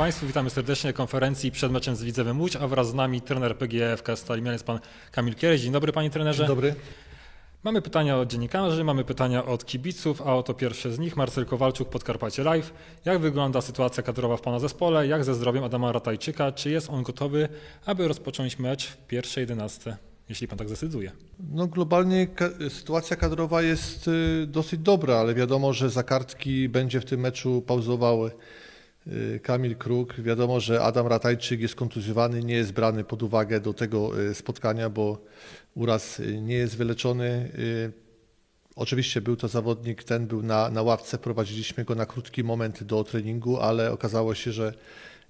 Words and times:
Państwu, 0.00 0.26
witamy 0.26 0.50
serdecznie 0.50 0.88
na 0.88 0.94
konferencji 0.94 1.50
przed 1.50 1.72
meczem 1.72 1.96
z 1.96 2.02
Widzewem 2.02 2.40
Łódź, 2.40 2.56
a 2.56 2.68
wraz 2.68 2.88
z 2.88 2.94
nami 2.94 3.20
trener 3.20 3.56
PGF 3.58 4.02
Stalimian 4.14 4.52
jest 4.52 4.64
Pan 4.64 4.80
Kamil 5.12 5.34
Kiereś. 5.34 5.60
Dzień 5.60 5.72
dobry 5.72 5.92
Panie 5.92 6.10
trenerze. 6.10 6.38
Dzień 6.38 6.48
dobry. 6.48 6.74
Mamy 7.64 7.82
pytania 7.82 8.18
od 8.18 8.28
dziennikarzy, 8.28 8.84
mamy 8.84 9.04
pytania 9.04 9.44
od 9.44 9.64
kibiców, 9.64 10.22
a 10.22 10.36
oto 10.36 10.54
pierwsze 10.54 10.92
z 10.92 10.98
nich. 10.98 11.16
Marcel 11.16 11.46
Kowalczuk, 11.46 11.88
Podkarpacie 11.88 12.42
Live. 12.42 12.72
Jak 13.04 13.18
wygląda 13.18 13.60
sytuacja 13.60 14.02
kadrowa 14.02 14.36
w 14.36 14.40
Pana 14.40 14.58
zespole? 14.58 15.06
Jak 15.06 15.24
ze 15.24 15.34
zdrowiem 15.34 15.64
Adama 15.64 15.92
Ratajczyka? 15.92 16.52
Czy 16.52 16.70
jest 16.70 16.90
on 16.90 17.02
gotowy, 17.02 17.48
aby 17.86 18.08
rozpocząć 18.08 18.58
mecz 18.58 18.86
w 18.86 18.96
pierwszej 18.96 19.42
jedenastce, 19.42 19.96
jeśli 20.28 20.48
Pan 20.48 20.58
tak 20.58 20.68
zdecyduje? 20.68 21.12
No 21.52 21.66
globalnie 21.66 22.26
ka 22.26 22.48
sytuacja 22.68 23.16
kadrowa 23.16 23.62
jest 23.62 24.08
y, 24.08 24.46
dosyć 24.46 24.80
dobra, 24.80 25.16
ale 25.16 25.34
wiadomo, 25.34 25.72
że 25.72 25.90
za 25.90 26.02
kartki 26.02 26.68
będzie 26.68 27.00
w 27.00 27.04
tym 27.04 27.20
meczu 27.20 27.62
pauzował 27.66 28.26
y, 28.26 28.30
Kamil 29.42 29.76
Kruk. 29.76 30.20
Wiadomo, 30.20 30.60
że 30.60 30.82
Adam 30.82 31.06
Ratajczyk 31.06 31.60
jest 31.60 31.74
kontuzjowany, 31.74 32.44
nie 32.44 32.54
jest 32.54 32.72
brany 32.72 33.04
pod 33.04 33.22
uwagę 33.22 33.60
do 33.60 33.74
tego 33.74 34.20
y, 34.20 34.34
spotkania, 34.34 34.90
bo 34.90 35.18
uraz 35.74 36.20
y, 36.20 36.40
nie 36.40 36.54
jest 36.54 36.76
wyleczony. 36.76 37.50
Y, 37.58 38.10
Oczywiście 38.76 39.20
był 39.20 39.36
to 39.36 39.48
zawodnik, 39.48 40.04
ten 40.04 40.26
był 40.26 40.42
na, 40.42 40.70
na 40.70 40.82
ławce, 40.82 41.18
prowadziliśmy 41.18 41.84
go 41.84 41.94
na 41.94 42.06
krótki 42.06 42.44
moment 42.44 42.84
do 42.84 43.04
treningu, 43.04 43.60
ale 43.60 43.92
okazało 43.92 44.34
się, 44.34 44.52
że 44.52 44.74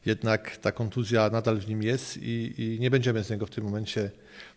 jednak 0.07 0.57
ta 0.57 0.73
kontuzja 0.73 1.31
nadal 1.31 1.59
w 1.59 1.69
nim 1.69 1.83
jest 1.83 2.17
i, 2.17 2.55
i 2.59 2.81
nie 2.81 2.91
będziemy 2.91 3.25
z 3.25 3.31
niego 3.31 3.47
w 3.47 3.51
tym 3.51 3.65
momencie 3.65 4.11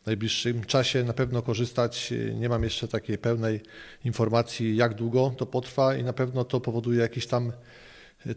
w 0.03 0.05
najbliższym 0.05 0.63
czasie 0.63 1.03
na 1.03 1.13
pewno 1.13 1.41
korzystać. 1.41 2.13
Nie 2.35 2.49
mam 2.49 2.63
jeszcze 2.63 2.87
takiej 2.87 3.17
pełnej 3.17 3.61
informacji, 4.05 4.75
jak 4.75 4.93
długo 4.93 5.33
to 5.37 5.45
potrwa 5.45 5.95
i 5.95 6.03
na 6.03 6.13
pewno 6.13 6.43
to 6.43 6.59
powoduje 6.59 6.99
jakiś 6.99 7.27
tam 7.27 7.51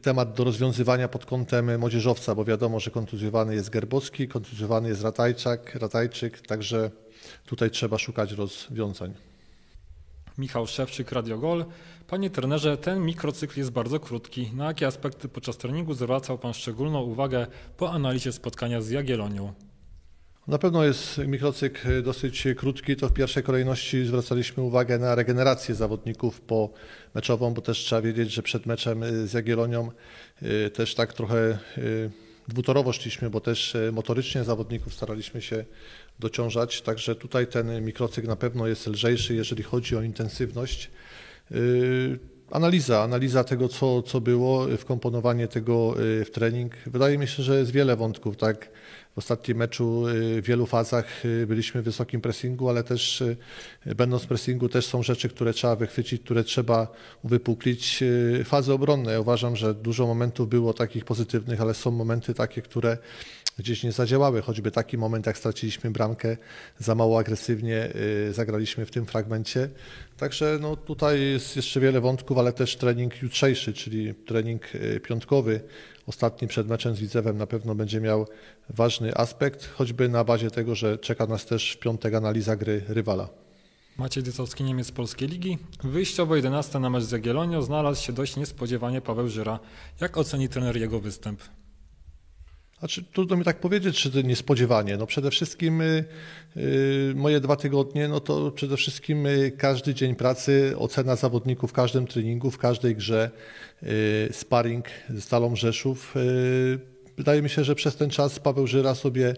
temat 0.03 0.33
do 0.33 0.45
rozwiązywania 0.45 1.09
pod 1.09 1.27
kątem 1.27 1.79
młodzieżowca, 1.79 2.34
bo 2.34 2.45
wiadomo, 2.45 2.81
że 2.81 2.91
kontuzjowany 2.91 3.55
jest 3.55 3.70
Gerbowski, 3.70 4.29
kontuzjowany 4.29 4.89
jest 4.89 5.03
Ratajczak, 5.03 5.75
Ratajczyk, 5.75 6.41
także 6.41 6.91
tutaj 7.47 7.70
trzeba 7.70 7.98
szukać 7.98 8.33
rozwiązań. 8.33 9.14
Michał 10.39 10.67
Szewczyk, 10.67 11.12
Radio 11.12 11.39
Gol. 11.39 11.64
Panie 12.07 12.31
trenerze, 12.31 12.77
ten 12.77 13.05
mikrocykl 13.05 13.59
jest 13.59 13.70
bardzo 13.70 14.01
krótki. 14.01 14.51
Na 14.55 14.64
jakie 14.64 14.87
aspekty 14.87 15.29
podczas 15.29 15.57
treningu 15.57 15.95
zwracał 15.95 16.39
Pan 16.39 16.55
szczególną 16.55 17.03
uwagę 17.03 17.47
po 17.77 17.92
analizie 17.92 18.33
spotkania 18.33 18.81
z 18.81 18.91
Jagiellonią? 18.91 19.53
Na 20.48 20.58
pewno 20.58 20.84
jest 20.84 21.19
mikrocykl 21.19 22.02
dosyć 22.02 22.44
krótki. 22.56 22.97
To 22.97 23.08
w 23.08 23.12
pierwszej 23.12 23.42
kolejności 23.42 24.05
zwracaliśmy 24.05 24.62
uwagę 24.62 24.98
na 24.98 25.14
regenerację 25.14 25.75
zawodników 25.75 26.41
po 26.41 26.70
meczową, 27.14 27.55
bo 27.55 27.62
też 27.62 27.78
trzeba 27.78 28.02
wiedzieć, 28.02 28.33
że 28.33 28.42
przed 28.42 28.67
meczem 28.67 29.05
z 29.27 29.33
Jagiellonią 29.33 29.91
y, 30.42 30.70
też 30.70 30.94
tak 30.94 31.12
trochę 31.12 31.58
y, 31.78 32.11
dwutorowo 32.48 32.92
szliśmy, 32.92 33.30
bo 33.30 33.41
też 33.41 33.74
y, 33.74 33.92
motorycznie 33.92 34.44
zawodników 34.44 34.94
staraliśmy 34.94 35.42
się 35.42 35.64
dociążać. 36.19 36.83
Także 36.83 37.14
tutaj 37.14 37.47
ten 37.47 37.84
mikrocykl 37.84 38.28
na 38.28 38.36
pewno 38.36 38.67
jest 38.67 38.86
lżejszy, 38.86 39.34
jeżeli 39.34 39.62
chodzi 39.62 39.97
o 39.97 40.02
intensywność. 40.02 40.91
Analiza, 42.50 43.02
analiza 43.02 43.44
tego, 43.44 43.69
co, 43.69 44.02
co 44.02 44.20
było, 44.20 44.66
wkomponowanie 44.78 45.48
tego 45.48 45.94
w 45.98 46.30
trening. 46.33 46.72
Wydaje 46.86 47.19
mi 47.19 47.28
się, 47.28 47.42
że 47.42 47.58
jest 47.58 47.70
wiele 47.70 47.96
wątków, 47.96 48.36
tak 48.36 48.68
w 49.17 49.18
ostatnim 49.18 49.58
meczu 49.58 50.08
y, 50.08 50.42
w 50.42 50.46
wielu 50.46 50.67
fazach 50.67 51.24
y, 51.24 51.46
byliśmy 51.46 51.83
w 51.83 51.84
wysokim 51.84 52.20
pressingu, 52.20 52.68
ale 52.68 52.84
też 52.84 53.20
y, 53.20 53.36
będąc 53.96 54.23
w 54.23 54.27
pressingu 54.27 54.68
też 54.68 54.86
są 54.86 55.02
rzeczy, 55.02 55.29
które 55.29 55.52
trzeba 55.52 55.77
wychwycić, 55.77 56.23
które 56.23 56.45
trzeba 56.45 56.89
uwypuklić. 57.23 58.05
Fazy 58.45 58.73
obronne. 58.73 59.20
Uważam, 59.20 59.57
że 59.57 59.74
dużo 59.74 60.07
momentów 60.07 60.48
było 60.48 60.73
takich 60.73 61.05
pozytywnych, 61.05 61.61
ale 61.61 61.74
są 61.74 61.90
momenty 61.90 62.34
takie, 62.34 62.63
które 62.63 62.98
gdzieś 63.58 63.83
nie 63.83 63.92
zadziałały. 63.92 64.42
Choćby 64.42 64.70
taki 64.70 64.98
moment, 64.98 65.27
jak 65.27 65.39
straciliśmy 65.39 65.90
bramkę, 65.90 66.36
za 66.78 66.94
mało 66.94 67.18
agresywnie 67.18 67.89
zagraliśmy 68.30 68.86
w 68.86 68.90
tym 68.90 69.06
fragmencie. 69.06 69.68
Także 70.17 70.58
no, 70.61 70.77
tutaj 70.77 71.20
jest 71.20 71.56
jeszcze 71.56 71.80
wiele 71.80 72.00
wątków, 72.00 72.39
ale 72.39 72.52
też 72.52 72.77
trening 72.77 73.22
jutrzejszy, 73.22 73.72
czyli 73.72 74.14
trening 74.14 74.62
piątkowy, 75.02 75.61
ostatni 76.06 76.48
przed 76.48 76.68
meczem 76.68 76.95
z 76.95 77.00
Widzewem 77.00 77.39
na 77.39 77.46
pewno 77.46 77.74
będzie 77.74 78.00
miał 78.00 78.27
ważny 78.70 79.14
aspekt, 79.14 79.68
choćby 79.74 80.08
na 80.08 80.24
bazie 80.24 80.50
tego, 80.50 80.74
że 80.74 80.98
czeka 80.98 81.27
nas 81.27 81.46
też 81.46 81.72
w 81.72 81.78
piątek 81.78 82.14
analiza 82.14 82.56
gry 82.56 82.83
rywala. 82.89 83.28
Maciej 83.98 84.22
Dycowski, 84.22 84.64
Niemiec 84.64 84.92
Polskiej 84.92 85.28
Ligi. 85.28 85.58
Wyjściowo 85.84 86.36
11 86.36 86.78
na 86.78 86.90
mecz 86.90 87.05
z 87.05 87.11
Jagiellonią 87.11 87.62
znalazł 87.62 88.02
się 88.02 88.12
dość 88.12 88.36
niespodziewanie 88.36 89.00
Paweł 89.00 89.28
Żyra. 89.28 89.58
Jak 90.00 90.16
oceni 90.16 90.48
trener 90.48 90.77
jego 90.77 91.00
występ? 91.00 91.40
Znaczy, 92.79 93.05
trudno 93.13 93.37
mi 93.37 93.45
tak 93.45 93.61
powiedzieć, 93.61 94.03
czy 94.03 94.11
to 94.11 94.20
niespodziewanie. 94.20 94.97
No 94.97 95.07
przede 95.07 95.31
wszystkim 95.31 95.81
y, 95.81 96.05
y, 96.57 97.13
moje 97.17 97.41
dwa 97.41 97.57
tygodnie, 97.57 98.09
no 98.09 98.20
to 98.20 98.51
przede 98.51 98.77
wszystkim 98.77 99.27
y, 99.27 99.53
każdy 99.59 99.95
dzień 99.95 100.14
pracy, 100.14 100.75
ocena 100.79 101.17
zawodników 101.17 101.70
w 101.70 101.73
każdym 101.73 102.07
treningu, 102.07 102.51
w 102.51 102.59
każdej 102.59 102.97
grze, 102.97 103.31
y, 103.83 104.29
sparring 104.33 104.85
z 105.09 105.25
Stalą 105.25 105.57
Rzeszów. 105.57 106.17
Y, 106.17 106.79
wydaje 107.17 107.42
mi 107.42 107.48
się, 107.51 107.64
że 107.64 107.75
przez 107.75 107.97
ten 107.97 108.11
czas 108.11 108.39
Paweł 108.39 108.67
Żyra 108.67 108.95
sobie 108.95 109.35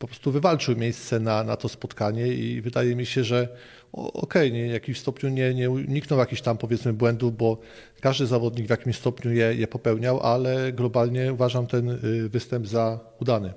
po 0.00 0.06
prostu 0.06 0.32
wywalczył 0.32 0.76
miejsce 0.76 1.20
na, 1.20 1.44
na 1.44 1.56
to 1.56 1.68
spotkanie 1.68 2.28
i 2.28 2.60
wydaje 2.60 2.96
mi 2.96 3.06
się, 3.06 3.24
że 3.24 3.48
okej, 3.92 4.48
okay, 4.48 4.68
w 4.68 4.72
jakimś 4.72 5.00
stopniu 5.00 5.30
nie, 5.30 5.54
nie 5.54 5.70
uniknął 5.70 6.18
jakichś 6.18 6.42
tam 6.42 6.58
powiedzmy 6.58 6.92
błędów, 6.92 7.36
bo 7.36 7.58
każdy 8.00 8.26
zawodnik 8.26 8.66
w 8.66 8.70
jakimś 8.70 8.96
stopniu 8.96 9.32
je, 9.32 9.54
je 9.54 9.66
popełniał, 9.66 10.20
ale 10.20 10.72
globalnie 10.72 11.32
uważam 11.32 11.66
ten 11.66 11.90
y, 11.90 12.28
występ 12.28 12.66
za 12.66 13.00
udany. 13.20 13.52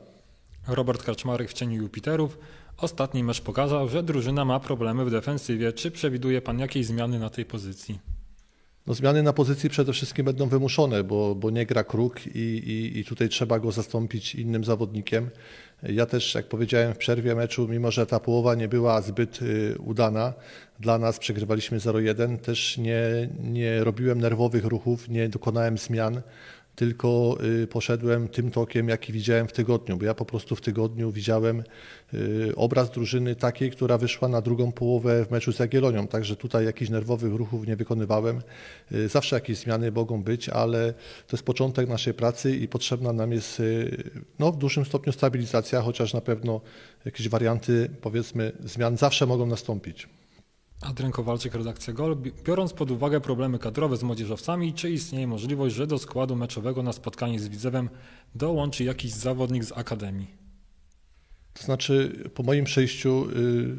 Robert 0.67 1.03
Kaczmarek 1.03 1.49
w 1.49 1.53
cieniu 1.53 1.81
Jupiterów. 1.81 2.37
Ostatni 2.77 3.23
mecz 3.23 3.41
pokazał, 3.41 3.87
że 3.89 4.03
drużyna 4.03 4.45
ma 4.45 4.59
problemy 4.59 5.05
w 5.05 5.11
defensywie. 5.11 5.73
Czy 5.73 5.91
przewiduje 5.91 6.41
Pan 6.41 6.59
jakieś 6.59 6.85
zmiany 6.85 7.19
na 7.19 7.29
tej 7.29 7.45
pozycji? 7.45 7.99
No, 8.87 8.93
zmiany 8.93 9.23
na 9.23 9.33
pozycji 9.33 9.69
przede 9.69 9.93
wszystkim 9.93 10.25
będą 10.25 10.49
wymuszone, 10.49 11.03
bo, 11.03 11.35
bo 11.35 11.49
nie 11.49 11.65
gra 11.65 11.83
kruk 11.83 12.27
i, 12.27 12.39
i, 12.39 12.99
i 12.99 13.05
tutaj 13.05 13.29
trzeba 13.29 13.59
go 13.59 13.71
zastąpić 13.71 14.35
innym 14.35 14.63
zawodnikiem. 14.63 15.29
Ja 15.83 16.05
też, 16.05 16.35
jak 16.35 16.47
powiedziałem 16.47 16.93
w 16.93 16.97
przerwie 16.97 17.35
meczu, 17.35 17.67
mimo 17.67 17.91
że 17.91 18.05
ta 18.05 18.19
połowa 18.19 18.55
nie 18.55 18.67
była 18.67 19.01
zbyt 19.01 19.41
y, 19.41 19.75
udana 19.79 20.33
dla 20.79 20.97
nas, 20.97 21.19
przegrywaliśmy 21.19 21.77
0-1, 21.77 22.37
też 22.37 22.77
nie, 22.77 23.29
nie 23.43 23.83
robiłem 23.83 24.21
nerwowych 24.21 24.65
ruchów, 24.65 25.09
nie 25.09 25.29
dokonałem 25.29 25.77
zmian 25.77 26.21
tylko 26.75 27.37
y, 27.63 27.67
poszedłem 27.67 28.27
tym 28.27 28.51
tokiem, 28.51 28.89
jaki 28.89 29.13
widziałem 29.13 29.47
w 29.47 29.51
tygodniu, 29.51 29.97
bo 29.97 30.05
ja 30.05 30.13
po 30.13 30.25
prostu 30.25 30.55
w 30.55 30.61
tygodniu 30.61 31.11
widziałem 31.11 31.63
y, 32.13 32.53
obraz 32.55 32.91
drużyny 32.91 33.35
takiej, 33.35 33.71
która 33.71 33.97
wyszła 33.97 34.27
na 34.27 34.41
drugą 34.41 34.71
połowę 34.71 35.25
w 35.25 35.31
meczu 35.31 35.53
z 35.53 35.59
Jagiellonią, 35.59 36.07
także 36.07 36.35
tutaj 36.35 36.65
jakichś 36.65 36.91
nerwowych 36.91 37.33
ruchów 37.33 37.67
nie 37.67 37.75
wykonywałem. 37.75 38.41
Y, 38.91 39.07
zawsze 39.07 39.35
jakieś 39.35 39.57
zmiany 39.57 39.91
mogą 39.91 40.23
być, 40.23 40.49
ale 40.49 40.93
to 41.27 41.37
jest 41.37 41.45
początek 41.45 41.89
naszej 41.89 42.13
pracy 42.13 42.55
i 42.55 42.67
potrzebna 42.67 43.13
nam 43.13 43.31
jest 43.31 43.61
no, 44.39 44.51
w 44.51 44.57
dużym 44.57 44.85
stopniu 44.85 45.13
stabilizacja, 45.13 45.81
chociaż 45.81 46.13
na 46.13 46.21
pewno 46.21 46.61
jakieś 47.05 47.29
warianty, 47.29 47.89
powiedzmy, 48.01 48.51
zmian 48.63 48.97
zawsze 48.97 49.25
mogą 49.25 49.45
nastąpić. 49.45 50.07
Adrian 50.83 51.11
Kowalczyk, 51.11 51.53
redakcja 51.55 51.93
GOL. 51.93 52.17
Biorąc 52.43 52.73
pod 52.73 52.91
uwagę 52.91 53.21
problemy 53.21 53.59
kadrowe 53.59 53.97
z 53.97 54.03
młodzieżowcami, 54.03 54.73
czy 54.73 54.91
istnieje 54.91 55.27
możliwość, 55.27 55.75
że 55.75 55.87
do 55.87 55.97
składu 55.97 56.35
meczowego 56.35 56.83
na 56.83 56.93
spotkanie 56.93 57.39
z 57.39 57.47
Widzewem 57.47 57.89
dołączy 58.35 58.83
jakiś 58.83 59.11
zawodnik 59.11 59.63
z 59.63 59.71
Akademii? 59.71 60.27
To 61.53 61.63
znaczy, 61.63 62.23
po 62.33 62.43
moim 62.43 62.65
przejściu 62.65 63.27
y, 63.29 63.75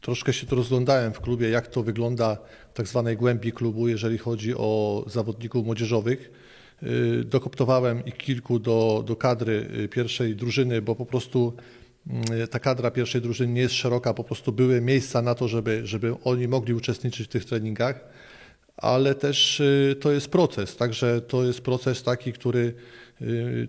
troszkę 0.00 0.32
się 0.32 0.46
to 0.46 0.56
rozglądałem 0.56 1.12
w 1.12 1.20
klubie, 1.20 1.50
jak 1.50 1.68
to 1.68 1.82
wygląda 1.82 2.36
w 2.74 2.76
tak 2.76 2.88
zwanej 2.88 3.16
głębi 3.16 3.52
klubu, 3.52 3.88
jeżeli 3.88 4.18
chodzi 4.18 4.54
o 4.54 5.04
zawodników 5.06 5.66
młodzieżowych. 5.66 6.30
Y, 6.82 7.24
dokoptowałem 7.24 8.04
ich 8.04 8.16
kilku 8.16 8.58
do, 8.58 9.04
do 9.06 9.16
kadry 9.16 9.70
y, 9.84 9.88
pierwszej 9.88 10.36
drużyny, 10.36 10.82
bo 10.82 10.94
po 10.94 11.06
prostu 11.06 11.52
ta 12.50 12.58
kadra 12.58 12.90
pierwszej 12.90 13.20
drużyny 13.20 13.52
nie 13.52 13.60
jest 13.60 13.74
szeroka, 13.74 14.14
po 14.14 14.24
prostu 14.24 14.52
były 14.52 14.80
miejsca 14.80 15.22
na 15.22 15.34
to, 15.34 15.48
żeby, 15.48 15.80
żeby 15.86 16.14
oni 16.24 16.48
mogli 16.48 16.74
uczestniczyć 16.74 17.26
w 17.26 17.30
tych 17.30 17.44
treningach, 17.44 18.04
ale 18.76 19.14
też 19.14 19.60
y, 19.60 19.96
to 20.00 20.12
jest 20.12 20.28
proces, 20.28 20.76
także 20.76 21.20
to 21.20 21.44
jest 21.44 21.60
proces 21.60 22.02
taki, 22.02 22.32
który 22.32 22.74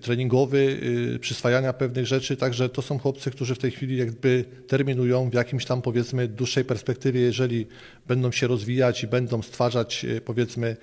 treningowy, 0.02 0.80
y, 1.16 1.20
przyswajania 1.20 1.74
pewnych 1.74 2.06
rzeczy, 2.06 2.38
także 2.38 2.70
to 2.70 2.82
są 2.82 3.00
chłopcy, 3.00 3.32
którzy 3.32 3.56
w 3.56 3.60
tej 3.60 3.72
chwili 3.72 3.98
jakby 3.98 4.46
terminują 4.68 5.30
w 5.30 5.34
jakimś 5.34 5.66
tam 5.66 5.82
powiedzmy 5.82 6.28
dłuższej 6.28 6.66
perspektywie, 6.66 7.22
jeżeli 7.22 7.68
będą 8.08 8.32
się 8.32 8.48
rozwijać 8.48 9.04
i 9.04 9.08
będą 9.08 9.42
stwarzać 9.42 10.06
y, 10.06 10.22
powiedzmy 10.22 10.78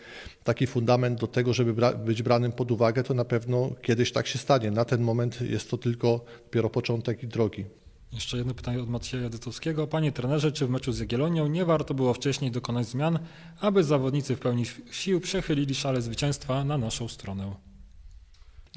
taki 0.45 0.67
fundament 0.67 1.21
do 1.21 1.27
tego, 1.27 1.55
żeby 1.55 1.75
być 2.05 2.23
branym 2.23 2.53
pod 2.53 2.71
uwagę, 2.71 3.03
to 3.03 3.15
na 3.15 3.25
pewno 3.25 3.71
kiedyś 3.83 4.13
tak 4.13 4.27
się 4.27 4.39
stanie. 4.39 4.71
Na 4.71 4.85
ten 4.85 5.03
moment 5.03 5.41
jest 5.41 5.71
to 5.71 5.79
tylko 5.79 6.25
dopiero 6.45 6.71
początek 6.71 7.23
i 7.23 7.29
drogi. 7.29 7.65
Jeszcze 8.13 8.37
jedno 8.37 8.55
pytanie 8.55 8.83
od 8.83 8.89
Macieja 8.89 9.29
Dytowskiego. 9.29 9.87
Panie 9.87 10.13
trenerze, 10.13 10.53
czy 10.53 10.67
w 10.67 10.71
meczu 10.71 10.93
z 10.93 10.99
Jagiellonią 10.99 11.47
nie 11.47 11.65
warto 11.65 11.95
było 11.95 12.15
wcześniej 12.15 12.51
dokonać 12.51 12.87
zmian, 12.87 13.19
aby 13.61 13.85
zawodnicy 13.85 14.37
w 14.37 14.39
pełni 14.39 14.65
sił 14.91 15.21
przechylili 15.21 15.75
szale 15.75 16.03
zwycięstwa 16.03 16.65
na 16.65 16.79
naszą 16.79 17.09
stronę? 17.09 17.68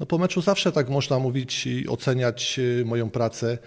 No 0.00 0.06
po 0.06 0.18
meczu 0.18 0.40
zawsze 0.42 0.72
tak 0.72 0.88
można 0.88 1.18
mówić 1.18 1.66
i 1.66 1.88
oceniać 1.88 2.58
y, 2.58 2.84
moją 2.84 3.10
pracę. 3.10 3.58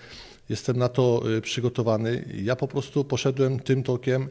Jestem 0.49 0.77
na 0.77 0.89
to 0.89 1.23
y, 1.37 1.41
przygotowany. 1.41 2.25
Ja 2.43 2.55
po 2.55 2.67
prostu 2.67 3.03
poszedłem 3.03 3.59
tym 3.59 3.83
tokiem, 3.83 4.27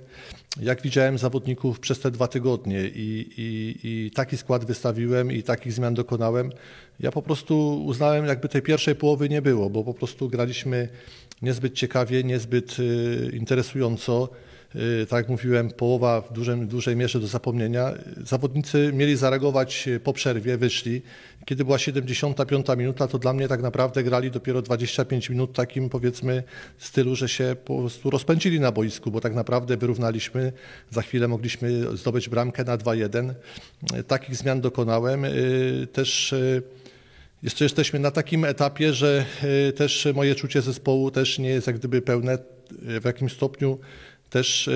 jak 0.60 0.82
widziałem 0.82 1.18
zawodników 1.18 1.80
przez 1.80 2.00
te 2.00 2.10
dwa 2.10 2.28
tygodnie 2.28 2.80
i, 2.84 3.32
i, 3.36 3.78
i 3.84 4.10
taki 4.10 4.36
skład 4.36 4.64
wystawiłem 4.64 5.32
i 5.32 5.42
takich 5.42 5.72
zmian 5.72 5.94
dokonałem. 5.94 6.52
Ja 7.00 7.12
po 7.12 7.22
prostu 7.22 7.84
uznałem, 7.84 8.26
jakby 8.26 8.48
tej 8.48 8.62
pierwszej 8.62 8.94
połowy 8.94 9.28
nie 9.28 9.42
było, 9.42 9.70
bo 9.70 9.84
po 9.84 9.94
prostu 9.94 10.28
graliśmy 10.28 10.88
niezbyt 11.42 11.74
ciekawie, 11.74 12.24
niezbyt 12.24 12.78
y, 12.78 13.30
interesująco. 13.34 14.28
Y, 14.76 15.06
tak 15.06 15.18
jak 15.18 15.28
mówiłem, 15.28 15.70
połowa 15.70 16.20
w 16.20 16.32
dużej, 16.32 16.66
dużej 16.66 16.96
mierze 16.96 17.20
do 17.20 17.26
zapomnienia. 17.26 17.92
Zawodnicy 18.24 18.90
mieli 18.94 19.16
zareagować 19.16 19.88
po 20.04 20.12
przerwie, 20.12 20.56
wyszli. 20.56 21.02
Kiedy 21.44 21.64
była 21.64 21.78
75 21.78 22.66
minuta, 22.76 23.08
to 23.08 23.18
dla 23.18 23.32
mnie 23.32 23.48
tak 23.48 23.62
naprawdę 23.62 24.02
grali 24.02 24.30
dopiero 24.30 24.62
25 24.62 25.30
minut 25.30 25.52
takim 25.52 25.88
powiedzmy 25.88 26.42
stylu, 26.78 27.16
że 27.16 27.28
się 27.28 27.56
po 27.64 27.78
prostu 27.78 28.10
rozpędzili 28.10 28.60
na 28.60 28.72
boisku, 28.72 29.10
bo 29.10 29.20
tak 29.20 29.34
naprawdę 29.34 29.76
wyrównaliśmy. 29.76 30.52
Za 30.90 31.02
chwilę 31.02 31.28
mogliśmy 31.28 31.96
zdobyć 31.96 32.28
bramkę 32.28 32.64
na 32.64 32.78
2-1. 32.78 33.30
Y, 33.98 34.04
Takich 34.04 34.36
zmian 34.36 34.60
dokonałem. 34.60 35.24
Y, 35.24 35.88
Też 35.92 36.34
jeszcze 37.42 37.64
jesteśmy 37.64 37.98
na 37.98 38.10
takim 38.10 38.44
etapie, 38.44 38.92
że 38.92 39.24
też 39.76 40.08
moje 40.14 40.34
czucie 40.34 40.62
zespołu 40.62 41.10
też 41.10 41.38
nie 41.38 41.48
jest 41.48 41.66
jak 41.66 41.78
gdyby 41.78 42.02
pełne 42.02 42.38
w 43.00 43.04
jakimś 43.04 43.32
stopniu 43.32 43.78
też 44.34 44.70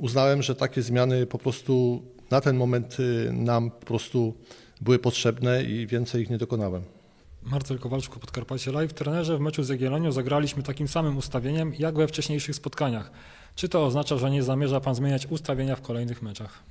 uznałem, 0.00 0.42
że 0.42 0.54
takie 0.54 0.82
zmiany 0.82 1.26
po 1.26 1.38
prostu 1.38 2.02
na 2.30 2.40
ten 2.40 2.56
moment 2.56 2.96
nam 3.32 3.70
po 3.70 3.86
prostu 3.86 4.34
były 4.80 4.98
potrzebne 4.98 5.64
i 5.64 5.86
więcej 5.86 6.22
ich 6.22 6.30
nie 6.30 6.38
dokonałem. 6.38 6.82
Marcel 7.42 7.78
Kowalczuk, 7.78 8.18
Podkarpacie 8.18 8.72
Live. 8.72 8.92
Trenerze, 8.92 9.38
w 9.38 9.40
meczu 9.40 9.62
z 9.62 9.68
Jagiellonią 9.68 10.12
zagraliśmy 10.12 10.62
takim 10.62 10.88
samym 10.88 11.16
ustawieniem 11.16 11.72
jak 11.78 11.94
we 11.94 12.08
wcześniejszych 12.08 12.56
spotkaniach. 12.56 13.10
Czy 13.54 13.68
to 13.68 13.84
oznacza, 13.86 14.16
że 14.18 14.30
nie 14.30 14.42
zamierza 14.42 14.80
Pan 14.80 14.94
zmieniać 14.94 15.26
ustawienia 15.26 15.76
w 15.76 15.82
kolejnych 15.82 16.22
meczach? 16.22 16.62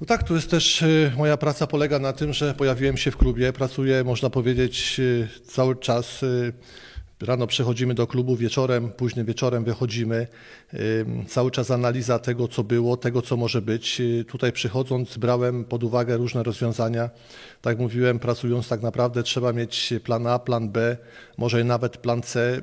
No 0.00 0.06
tak, 0.06 0.22
tu 0.22 0.34
jest 0.34 0.50
też 0.50 0.84
moja 1.16 1.36
praca 1.36 1.66
polega 1.66 1.98
na 1.98 2.12
tym, 2.12 2.32
że 2.32 2.54
pojawiłem 2.54 2.96
się 2.96 3.10
w 3.10 3.16
klubie, 3.16 3.52
pracuję, 3.52 4.04
można 4.04 4.30
powiedzieć, 4.30 5.00
cały 5.44 5.76
czas 5.76 6.24
Rano 7.22 7.46
przechodzimy 7.46 7.94
do 7.94 8.06
klubu, 8.06 8.36
wieczorem, 8.36 8.90
późnym 8.90 9.26
wieczorem 9.26 9.64
wychodzimy. 9.64 10.26
Cały 11.28 11.50
czas 11.50 11.70
analiza 11.70 12.18
tego, 12.18 12.48
co 12.48 12.64
było, 12.64 12.96
tego, 12.96 13.22
co 13.22 13.36
może 13.36 13.62
być. 13.62 14.02
Tutaj 14.28 14.52
przychodząc, 14.52 15.16
brałem 15.16 15.64
pod 15.64 15.84
uwagę 15.84 16.16
różne 16.16 16.42
rozwiązania. 16.42 17.10
Tak 17.62 17.78
mówiłem, 17.78 18.18
pracując 18.18 18.68
tak 18.68 18.82
naprawdę 18.82 19.22
trzeba 19.22 19.52
mieć 19.52 19.94
plan 20.04 20.26
A, 20.26 20.38
plan 20.38 20.68
B, 20.70 20.96
może 21.38 21.64
nawet 21.64 21.96
plan 21.96 22.22
C. 22.22 22.62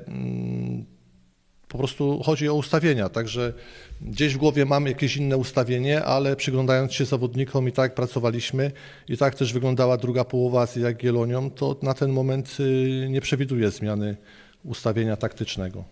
Po 1.68 1.78
prostu 1.78 2.22
chodzi 2.22 2.48
o 2.48 2.54
ustawienia, 2.54 3.08
także 3.08 3.52
gdzieś 4.00 4.34
w 4.34 4.38
głowie 4.38 4.64
mam 4.64 4.86
jakieś 4.86 5.16
inne 5.16 5.36
ustawienie, 5.36 6.04
ale 6.04 6.36
przyglądając 6.36 6.92
się 6.92 7.04
zawodnikom 7.04 7.68
i 7.68 7.72
tak 7.72 7.94
pracowaliśmy 7.94 8.72
i 9.08 9.16
tak 9.16 9.34
też 9.34 9.52
wyglądała 9.52 9.96
druga 9.96 10.24
połowa 10.24 10.66
z 10.66 10.76
Jagiellonią, 10.76 11.50
to 11.50 11.76
na 11.82 11.94
ten 11.94 12.10
moment 12.10 12.56
nie 13.08 13.20
przewiduję 13.20 13.70
zmiany 13.70 14.16
ustawienia 14.64 15.16
taktycznego. 15.16 15.84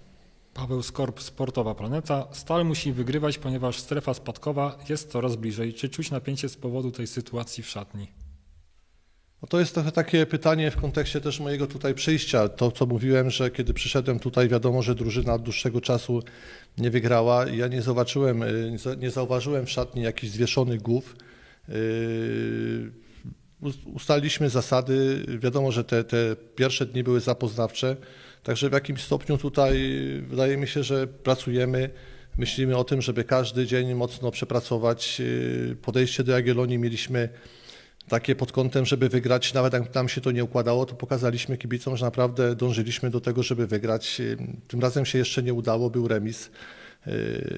Paweł 0.55 0.83
Skorp, 0.83 1.23
Sportowa 1.23 1.75
Planeta. 1.75 2.27
Stal 2.33 2.67
musi 2.67 2.93
wygrywać, 2.93 3.39
ponieważ 3.39 3.79
strefa 3.79 4.15
spadkowa 4.15 4.79
jest 4.89 5.11
coraz 5.11 5.37
bliżej. 5.37 5.75
Czy 5.75 5.89
czuć 5.89 6.11
napięcie 6.11 6.49
z 6.49 6.57
powodu 6.57 6.91
tej 6.91 7.07
sytuacji 7.07 7.63
w 7.63 7.69
szatni? 7.69 8.09
No 9.43 9.49
to 9.49 9.61
jest 9.61 9.75
trochę 9.75 9.93
takie 9.93 10.27
pytanie 10.27 10.71
w 10.71 10.77
kontekście 10.77 11.21
też 11.21 11.41
mojego 11.41 11.67
tutaj 11.67 11.95
przyjścia. 11.95 12.49
To, 12.49 12.71
co 12.71 12.87
mówiłem, 12.87 13.31
że 13.31 13.51
kiedy 13.51 13.75
przyszedłem 13.75 14.19
tutaj, 14.19 14.49
wiadomo, 14.49 14.83
że 14.83 14.95
drużyna 14.95 15.35
od 15.35 15.43
dłuższego 15.43 15.81
czasu 15.81 16.23
nie 16.79 16.91
wygrała. 16.91 17.47
Ja 17.47 17.69
nie 17.69 17.83
zobaczyłem, 17.83 18.45
nie 18.99 19.11
zauważyłem 19.11 19.67
w 19.67 19.71
szatni 19.71 20.03
jakichś 20.03 20.33
zwieszonych 20.33 20.83
głów. 20.83 21.17
Ustaliliśmy 23.85 24.51
zasady. 24.51 25.27
Wiadomo, 25.39 25.73
że 25.73 25.85
te, 25.85 26.05
te 26.05 26.37
pierwsze 26.55 26.87
dni 26.87 27.05
były 27.05 27.21
zapoznawcze. 27.21 27.97
Także 28.47 28.71
w 28.71 28.73
jakimś 28.73 29.01
stopniu 29.01 29.39
tutaj 29.39 29.91
wydaje 30.29 30.57
mi 30.57 30.69
się, 30.69 30.83
że 30.83 31.07
pracujemy, 31.07 31.91
myślimy 32.39 32.77
o 32.77 32.85
tym, 32.85 33.03
żeby 33.03 33.25
każdy 33.25 33.67
dzień 33.67 33.95
mocno 33.95 34.31
przepracować. 34.31 35.23
Podejście 35.83 36.25
do 36.25 36.33
Jagiellonii 36.33 36.79
mieliśmy 36.79 37.29
takie 38.09 38.35
pod 38.35 38.53
kątem, 38.53 38.87
żeby 38.87 39.09
wygrać, 39.09 39.55
nawet 39.55 39.73
jak 39.73 39.95
nam 39.95 40.09
się 40.09 40.21
to 40.21 40.31
nie 40.31 40.45
układało, 40.45 40.87
to 40.87 40.95
pokazaliśmy 40.95 41.57
kibicom, 41.57 41.97
że 41.97 42.05
naprawdę 42.05 42.57
dążyliśmy 42.57 43.11
do 43.11 43.21
tego, 43.21 43.43
żeby 43.43 43.67
wygrać. 43.67 44.23
Tym 44.69 44.81
razem 44.81 45.07
się 45.07 45.19
jeszcze 45.19 45.43
nie 45.43 45.55
udało, 45.55 45.91
był 45.91 46.09
remis 46.09 46.51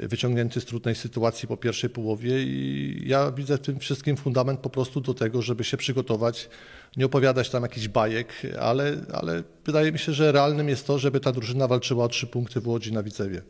wyciągnięty 0.02 0.60
z 0.60 0.64
trudnej 0.64 0.94
sytuacji 0.94 1.48
po 1.48 1.56
pierwszej 1.56 1.90
połowie 1.90 2.42
i 2.42 3.02
ja 3.06 3.32
widzę 3.32 3.56
w 3.58 3.60
tym 3.60 3.78
wszystkim 3.78 4.16
fundament 4.16 4.60
po 4.60 4.70
prostu 4.70 5.00
do 5.00 5.14
tego, 5.14 5.42
żeby 5.42 5.64
się 5.64 5.76
przygotować, 5.76 6.48
nie 6.96 7.06
opowiadać 7.06 7.50
tam 7.50 7.62
jakichś 7.62 7.88
bajek, 7.88 8.42
ale, 8.60 8.96
ale 9.12 9.42
wydaje 9.64 9.92
mi 9.92 9.98
się, 9.98 10.12
że 10.12 10.32
realnym 10.32 10.68
jest 10.68 10.86
to, 10.86 10.98
żeby 10.98 11.20
ta 11.20 11.32
drużyna 11.32 11.68
walczyła 11.68 12.04
o 12.04 12.08
trzy 12.08 12.26
punkty 12.26 12.60
w 12.60 12.68
Łodzi 12.68 12.92
na 12.92 13.02
Widzewie. 13.02 13.42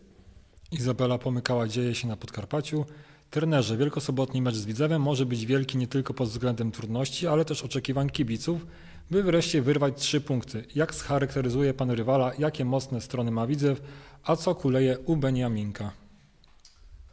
Izabela 0.72 1.18
Pomykała 1.18 1.68
dzieje 1.68 1.94
się 1.94 2.08
na 2.08 2.16
Podkarpaciu. 2.16 2.84
Trenerze, 3.30 3.76
wielkosobotni 3.76 4.42
mecz 4.42 4.54
z 4.54 4.66
Widzewem 4.66 5.02
może 5.02 5.26
być 5.26 5.46
wielki 5.46 5.78
nie 5.78 5.86
tylko 5.86 6.14
pod 6.14 6.28
względem 6.28 6.72
trudności, 6.72 7.26
ale 7.26 7.44
też 7.44 7.62
oczekiwań 7.62 8.10
kibiców, 8.10 8.66
by 9.10 9.22
wreszcie 9.22 9.62
wyrwać 9.62 9.94
trzy 9.96 10.20
punkty. 10.20 10.64
Jak 10.74 10.94
scharakteryzuje 10.94 11.74
pan 11.74 11.90
rywala, 11.90 12.32
jakie 12.38 12.64
mocne 12.64 13.00
strony 13.00 13.30
ma 13.30 13.46
Widzew, 13.46 13.80
a 14.24 14.36
co 14.36 14.54
kuleje 14.54 14.98
u 14.98 15.16
Beniaminka? 15.16 15.92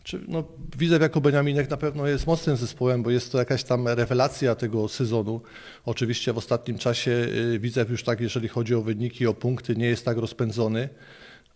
Czy, 0.03 0.21
no, 0.27 0.44
Widzew 0.77 1.01
jako 1.01 1.21
Beniaminek 1.21 1.69
na 1.69 1.77
pewno 1.77 2.07
jest 2.07 2.27
mocnym 2.27 2.57
zespołem, 2.57 3.03
bo 3.03 3.10
jest 3.10 3.31
to 3.31 3.38
jakaś 3.38 3.63
tam 3.63 3.88
rewelacja 3.88 4.55
tego 4.55 4.88
sezonu. 4.88 5.41
Oczywiście 5.86 6.34
w 6.34 6.38
ostatnim 6.38 6.77
czasie 6.77 7.27
Widzew 7.60 7.89
już 7.89 8.03
tak, 8.03 8.20
jeżeli 8.20 8.48
chodzi 8.48 8.75
o 8.75 8.81
wyniki, 8.81 9.27
o 9.27 9.34
punkty, 9.34 9.75
nie 9.75 9.86
jest 9.86 10.05
tak 10.05 10.17
rozpędzony 10.17 10.89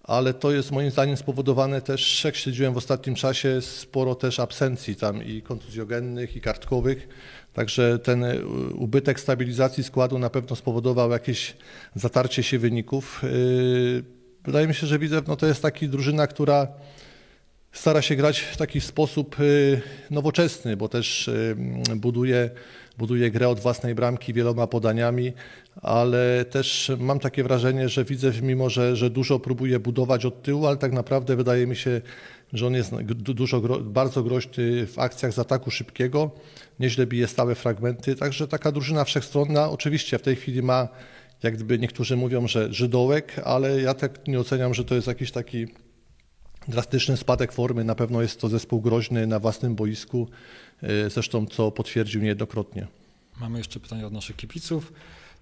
ale 0.10 0.34
to 0.34 0.52
jest 0.52 0.72
moim 0.72 0.92
zdaniem 0.92 1.18
spowodowane 1.18 1.82
też, 1.82 2.24
jak 2.24 2.36
śledziłem 2.36 2.74
w 2.74 2.78
ostatnim 2.78 3.16
czasie, 3.16 3.62
sporo 3.62 4.16
też 4.16 4.40
absencji 4.40 4.96
tam 4.96 5.24
i 5.24 5.42
kontuzjogennych, 5.42 6.36
i 6.36 6.42
kartkowych. 6.42 7.08
Także 7.60 8.00
ten 8.00 8.26
ubytek 8.76 9.20
stabilizacji 9.20 9.84
składu 9.84 10.20
na 10.20 10.30
pewno 10.30 10.56
spowodował 10.56 11.12
jakieś 11.12 11.56
zatarcie 11.96 12.44
się 12.44 12.60
wyników. 12.60 13.22
Wydaje 14.46 14.68
mi 14.68 14.74
się, 14.76 14.88
że 14.88 15.00
Widzew 15.00 15.28
no 15.28 15.36
to 15.36 15.48
jest 15.48 15.62
taki 15.62 15.90
drużyna, 15.90 16.28
która 16.28 16.68
stara 17.72 18.02
się 18.02 18.16
grać 18.16 18.40
w 18.40 18.58
taki 18.58 18.82
sposób 18.82 19.36
nowoczesny, 20.12 20.78
bo 20.78 20.90
też 20.90 21.30
buduje, 21.96 22.50
buduje 22.98 23.32
grę 23.32 23.50
od 23.50 23.60
własnej 23.60 23.96
bramki 23.96 24.34
wieloma 24.34 24.68
podaniami, 24.68 25.34
ale 25.82 26.46
też 26.46 26.92
mam 27.00 27.20
takie 27.20 27.44
wrażenie, 27.44 27.90
że 27.90 28.06
widzę, 28.06 28.32
mimo 28.42 28.70
że, 28.70 28.96
że 28.96 29.10
dużo 29.10 29.40
próbuje 29.40 29.80
budować 29.80 30.26
od 30.26 30.44
tyłu, 30.44 30.68
ale 30.68 30.78
tak 30.78 30.92
naprawdę 30.92 31.36
wydaje 31.36 31.68
mi 31.68 31.76
się, 31.76 32.02
że 32.54 32.68
on 32.68 32.74
jest 32.74 32.96
dużo, 33.14 33.62
bardzo 33.82 34.24
groźny 34.24 34.88
w 34.88 35.00
akcjach 35.00 35.34
z 35.34 35.40
ataku 35.40 35.72
szybkiego, 35.72 36.32
nieźle 36.80 37.08
bije 37.08 37.28
stałe 37.28 37.56
fragmenty, 37.56 38.16
także 38.16 38.48
taka 38.48 38.72
drużyna 38.72 39.04
wszechstronna 39.04 39.70
oczywiście 39.70 40.18
w 40.18 40.22
tej 40.22 40.36
chwili 40.36 40.62
ma, 40.62 40.88
jak 41.44 41.56
gdyby 41.56 41.80
niektórzy 41.80 42.18
mówią, 42.18 42.48
że 42.48 42.74
żydołek, 42.74 43.42
ale 43.46 43.82
ja 43.82 43.94
tak 43.94 44.28
nie 44.28 44.40
oceniam, 44.40 44.74
że 44.74 44.86
to 44.86 44.96
jest 44.96 45.08
jakiś 45.08 45.32
taki 45.32 45.68
drastyczny 46.68 47.18
spadek 47.18 47.52
formy. 47.52 47.84
Na 47.84 47.96
pewno 47.96 48.22
jest 48.22 48.42
to 48.42 48.50
zespół 48.50 48.82
groźny 48.82 49.28
na 49.28 49.40
własnym 49.40 49.76
boisku, 49.76 50.28
zresztą 51.08 51.46
co 51.46 51.72
potwierdził 51.72 52.22
niejednokrotnie. 52.22 52.88
Mamy 53.40 53.58
jeszcze 53.58 53.80
pytanie 53.80 54.08
od 54.08 54.14
naszych 54.14 54.36
kibiców. 54.36 54.94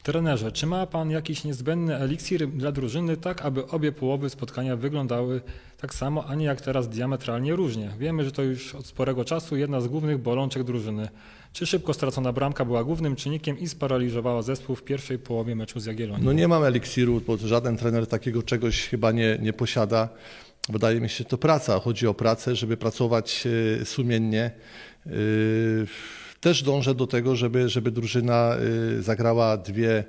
Trenerze, 0.08 0.52
czy 0.52 0.66
ma 0.66 0.86
Pan 0.86 1.12
jakiś 1.12 1.44
niezbędny 1.44 1.96
eliksir 1.96 2.50
dla 2.50 2.72
drużyny, 2.72 3.18
tak 3.18 3.42
aby 3.42 3.68
obie 3.68 3.92
połowy 3.92 4.30
spotkania 4.30 4.76
wyglądały 4.76 5.42
tak 5.78 5.94
samo, 5.94 6.26
a 6.26 6.36
nie 6.36 6.46
jak 6.46 6.62
teraz 6.62 6.90
diametralnie 6.90 7.56
różnie? 7.56 7.90
Wiemy, 8.00 8.24
że 8.24 8.32
to 8.32 8.44
już 8.44 8.76
od 8.76 8.86
sporego 8.86 9.26
czasu 9.26 9.58
jedna 9.58 9.82
z 9.82 9.88
głównych 9.88 10.18
bolączek 10.18 10.64
drużyny. 10.64 11.08
Czy 11.54 11.66
szybko 11.66 11.94
stracona 11.94 12.34
bramka 12.34 12.66
była 12.66 12.84
głównym 12.84 13.16
czynnikiem 13.16 13.60
i 13.60 13.68
sparaliżowała 13.68 14.42
zespół 14.42 14.76
w 14.76 14.84
pierwszej 14.84 15.20
połowie 15.20 15.56
meczu 15.56 15.80
z 15.80 15.86
Jagiellonią? 15.86 16.24
No 16.24 16.34
nie 16.34 16.48
mam 16.48 16.64
eliksiru, 16.64 17.22
bo 17.28 17.38
żaden 17.38 17.78
trener 17.78 18.08
takiego 18.08 18.44
czegoś 18.44 18.88
chyba 18.88 19.12
nie, 19.12 19.38
nie 19.42 19.54
posiada. 19.54 20.10
Wydaje 20.70 21.02
mi 21.02 21.10
się, 21.10 21.18
że 21.18 21.26
to 21.26 21.38
praca. 21.38 21.80
Chodzi 21.80 22.08
o 22.08 22.14
pracę, 22.14 22.56
żeby 22.56 22.78
pracować 22.78 23.48
sumiennie. 23.84 24.52
Też 26.42 26.64
dążę 26.64 26.96
do 26.96 27.08
tego, 27.08 27.36
żeby, 27.36 27.70
żeby 27.70 27.92
drużyna 27.92 28.56
zagrała 29.00 29.58
dwie 29.58 30.04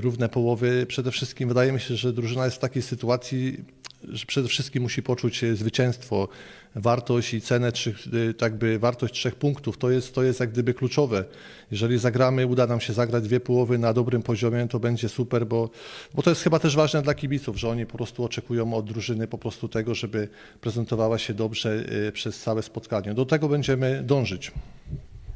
równe 0.00 0.28
połowy. 0.28 0.86
Przede 0.88 1.10
wszystkim 1.10 1.48
wydaje 1.48 1.72
mi 1.72 1.80
się, 1.80 1.96
że 1.96 2.12
drużyna 2.12 2.44
jest 2.44 2.56
w 2.56 2.60
takiej 2.60 2.82
sytuacji, 2.82 3.64
że 4.08 4.26
przede 4.26 4.48
wszystkim 4.48 4.82
musi 4.82 5.02
poczuć 5.02 5.44
e, 5.44 5.56
zwycięstwo, 5.56 6.28
wartość 6.74 7.34
i 7.34 7.40
cenę, 7.40 7.72
trzech, 7.72 7.96
e, 8.30 8.34
tak 8.34 8.56
by 8.58 8.78
wartość 8.78 9.14
trzech 9.14 9.34
punktów, 9.34 9.78
to 9.78 9.90
jest, 9.90 10.14
to 10.14 10.22
jest 10.22 10.40
jak 10.40 10.52
gdyby 10.52 10.74
kluczowe. 10.74 11.24
Jeżeli 11.70 11.98
zagramy, 11.98 12.46
uda 12.46 12.66
nam 12.66 12.80
się 12.80 12.92
zagrać 12.92 13.24
dwie 13.24 13.40
połowy 13.40 13.78
na 13.78 13.92
dobrym 13.92 14.22
poziomie, 14.22 14.68
to 14.68 14.80
będzie 14.80 15.08
super, 15.08 15.46
bo, 15.46 15.70
bo 16.14 16.22
to 16.22 16.30
jest 16.30 16.42
chyba 16.42 16.58
też 16.58 16.76
ważne 16.76 17.02
dla 17.02 17.14
kibiców, 17.14 17.56
że 17.56 17.68
oni 17.68 17.86
po 17.86 17.96
prostu 17.96 18.24
oczekują 18.24 18.74
od 18.74 18.86
drużyny 18.86 19.26
po 19.26 19.38
prostu 19.38 19.68
tego, 19.68 19.94
żeby 19.94 20.28
prezentowała 20.60 21.18
się 21.18 21.34
dobrze 21.34 21.84
przez 22.12 22.40
całe 22.40 22.62
spotkanie. 22.62 23.14
Do 23.14 23.26
tego 23.26 23.48
będziemy 23.48 24.02
dążyć. 24.02 24.52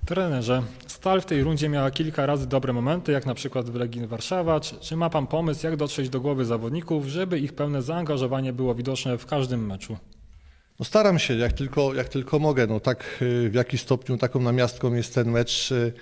Trenerze, 0.06 0.62
Stal 1.00 1.20
w 1.20 1.26
tej 1.26 1.42
rundzie 1.42 1.68
miała 1.68 1.90
kilka 1.90 2.26
razy 2.26 2.46
dobre 2.46 2.72
momenty, 2.72 3.12
jak 3.12 3.26
na 3.26 3.34
przykład 3.34 3.70
w 3.70 3.74
Legii 3.74 4.06
Warszawa. 4.06 4.60
Czy, 4.60 4.76
czy 4.80 4.96
ma 4.96 5.10
Pan 5.10 5.26
pomysł, 5.26 5.66
jak 5.66 5.76
dotrzeć 5.76 6.08
do 6.08 6.20
głowy 6.20 6.44
zawodników, 6.44 7.06
żeby 7.06 7.38
ich 7.38 7.52
pełne 7.52 7.82
zaangażowanie 7.82 8.52
było 8.52 8.74
widoczne 8.74 9.18
w 9.18 9.26
każdym 9.26 9.66
meczu? 9.66 9.96
No 10.78 10.84
staram 10.84 11.18
się, 11.18 11.34
jak 11.34 11.52
tylko, 11.52 11.94
jak 11.94 12.08
tylko 12.08 12.38
mogę. 12.38 12.66
No 12.66 12.80
tak 12.80 13.18
y, 13.22 13.50
w 13.50 13.54
jakiś 13.54 13.80
stopniu 13.80 14.16
taką 14.16 14.40
namiastką 14.40 14.94
jest 14.94 15.14
ten 15.14 15.30
mecz 15.30 15.72
y, 15.72 15.92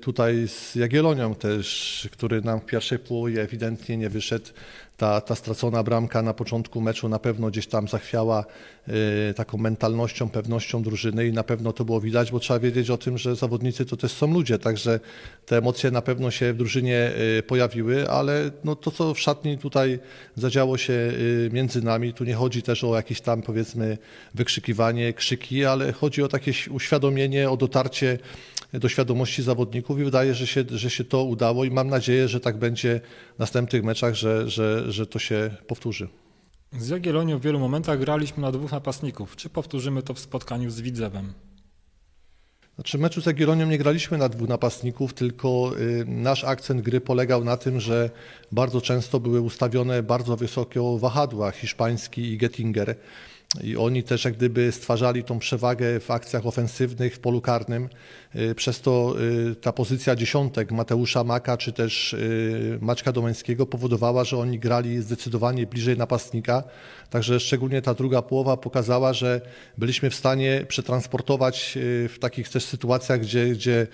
tutaj 0.00 0.48
z 0.48 0.74
Jagiellonią 0.74 1.34
też, 1.34 2.08
który 2.12 2.40
nam 2.40 2.60
w 2.60 2.64
pierwszej 2.64 2.98
połowie 2.98 3.42
ewidentnie 3.42 3.96
nie 3.96 4.08
wyszedł. 4.08 4.46
Ta, 4.96 5.20
ta 5.20 5.34
stracona 5.34 5.82
bramka 5.82 6.22
na 6.22 6.34
początku 6.34 6.80
meczu 6.80 7.08
na 7.08 7.18
pewno 7.18 7.50
gdzieś 7.50 7.66
tam 7.66 7.88
zachwiała 7.88 8.44
taką 9.36 9.58
mentalnością, 9.58 10.28
pewnością 10.28 10.82
drużyny 10.82 11.26
i 11.26 11.32
na 11.32 11.42
pewno 11.42 11.72
to 11.72 11.84
było 11.84 12.00
widać, 12.00 12.30
bo 12.32 12.40
trzeba 12.40 12.60
wiedzieć 12.60 12.90
o 12.90 12.98
tym, 12.98 13.18
że 13.18 13.36
zawodnicy 13.36 13.86
to 13.86 13.96
też 13.96 14.12
są 14.12 14.32
ludzie, 14.32 14.58
także 14.58 15.00
te 15.46 15.58
emocje 15.58 15.90
na 15.90 16.02
pewno 16.02 16.30
się 16.30 16.52
w 16.52 16.56
drużynie 16.56 17.12
pojawiły, 17.46 18.10
ale 18.10 18.50
no 18.64 18.76
to 18.76 18.90
co 18.90 19.14
w 19.14 19.20
szatni 19.20 19.58
tutaj 19.58 19.98
zadziało 20.36 20.78
się 20.78 21.12
między 21.52 21.82
nami, 21.82 22.14
tu 22.14 22.24
nie 22.24 22.34
chodzi 22.34 22.62
też 22.62 22.84
o 22.84 22.96
jakieś 22.96 23.20
tam 23.20 23.42
powiedzmy 23.42 23.98
wykrzykiwanie, 24.34 25.12
krzyki, 25.12 25.64
ale 25.64 25.92
chodzi 25.92 26.22
o 26.22 26.28
takie 26.28 26.52
uświadomienie, 26.70 27.50
o 27.50 27.56
dotarcie 27.56 28.18
do 28.72 28.88
świadomości 28.88 29.42
zawodników 29.42 30.00
i 30.00 30.04
wydaje, 30.04 30.34
że 30.34 30.46
się, 30.46 30.64
że 30.70 30.90
się 30.90 31.04
to 31.04 31.24
udało 31.24 31.64
i 31.64 31.70
mam 31.70 31.88
nadzieję, 31.88 32.28
że 32.28 32.40
tak 32.40 32.58
będzie 32.58 33.00
w 33.36 33.38
następnych 33.38 33.84
meczach, 33.84 34.14
że, 34.14 34.50
że, 34.50 34.92
że 34.92 35.06
to 35.06 35.18
się 35.18 35.50
powtórzy. 35.66 36.08
Z 36.72 36.88
Jagiellonią 36.88 37.38
w 37.38 37.42
wielu 37.42 37.58
momentach 37.58 37.98
graliśmy 37.98 38.42
na 38.42 38.52
dwóch 38.52 38.72
napastników. 38.72 39.36
Czy 39.36 39.48
powtórzymy 39.48 40.02
to 40.02 40.14
w 40.14 40.18
spotkaniu 40.18 40.70
z 40.70 40.80
Widzewem? 40.80 41.32
Znaczy 42.74 42.98
w 42.98 43.00
meczu 43.00 43.22
z 43.22 43.26
Jagiellonią 43.26 43.66
nie 43.66 43.78
graliśmy 43.78 44.18
na 44.18 44.28
dwóch 44.28 44.48
napastników, 44.48 45.14
tylko 45.14 45.72
y, 45.78 46.04
nasz 46.06 46.44
akcent 46.44 46.80
gry 46.82 47.00
polegał 47.00 47.44
na 47.44 47.56
tym, 47.56 47.80
że 47.80 48.10
bardzo 48.52 48.80
często 48.80 49.20
były 49.20 49.40
ustawione 49.40 50.02
bardzo 50.02 50.36
wysoko 50.36 50.98
wahadła 50.98 51.50
hiszpański 51.50 52.22
i 52.32 52.38
Gettinger. 52.38 52.96
I 53.62 53.76
oni 53.76 54.02
też 54.02 54.24
jak 54.24 54.34
gdyby 54.34 54.72
stwarzali 54.72 55.24
tą 55.24 55.38
przewagę 55.38 56.00
w 56.00 56.10
akcjach 56.10 56.46
ofensywnych 56.46 57.14
w 57.14 57.18
polu 57.18 57.40
karnym. 57.40 57.88
Y, 58.36 58.54
przez 58.54 58.80
to 58.80 59.14
y, 59.50 59.54
ta 59.54 59.72
pozycja 59.72 60.16
dziesiątek 60.16 60.72
Mateusza 60.72 61.24
Maka 61.24 61.56
czy 61.56 61.72
też 61.72 62.12
y, 62.12 62.78
Maćka 62.80 63.12
Domeńskiego 63.12 63.66
powodowała, 63.66 64.24
że 64.24 64.38
oni 64.38 64.58
grali 64.58 65.02
zdecydowanie 65.02 65.66
bliżej 65.66 65.96
napastnika. 65.96 66.62
Także 67.10 67.40
szczególnie 67.40 67.82
ta 67.82 67.94
druga 67.94 68.22
połowa 68.22 68.56
pokazała, 68.56 69.12
że 69.12 69.40
byliśmy 69.78 70.10
w 70.10 70.14
stanie 70.14 70.64
przetransportować 70.68 71.78
w 72.08 72.16
takich 72.20 72.48
też 72.48 72.64
sytuacjach, 72.64 73.20
gdzie, 73.20 73.48
gdzie 73.48 73.86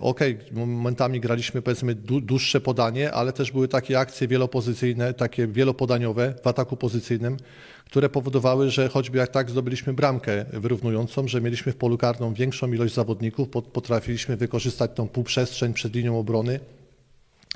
okej, 0.00 0.38
okay, 0.50 0.66
momentami 0.66 1.20
graliśmy 1.20 1.62
powiedzmy 1.62 1.94
dłuższe 1.94 2.60
podanie, 2.60 3.12
ale 3.12 3.32
też 3.32 3.52
były 3.52 3.68
takie 3.68 3.98
akcje 3.98 4.28
wielopozycyjne, 4.28 5.14
takie 5.14 5.46
wielopodaniowe 5.46 6.34
w 6.44 6.46
ataku 6.46 6.76
pozycyjnym, 6.76 7.36
które 7.84 8.08
powodowały, 8.08 8.70
że 8.70 8.88
choćby 8.88 9.18
jak 9.18 9.30
tak 9.30 9.50
zdobyliśmy 9.50 9.92
bramkę 9.92 10.44
wyrównującą, 10.52 11.28
że 11.28 11.40
mieliśmy 11.40 11.72
w 11.72 11.76
polu 11.76 11.98
karną 11.98 12.34
większą 12.34 12.72
ilość 12.72 12.94
zawodników, 12.94 13.48
potrafiliśmy 13.48 14.36
wykorzystać 14.36 14.90
tą 14.94 15.08
półprzestrzeń 15.08 15.72
przed 15.72 15.94
linią 15.94 16.18
obrony, 16.18 16.60